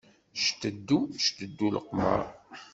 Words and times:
Cteddu, 0.43 0.99
cteddu 1.23 1.67
leqmer. 1.75 2.21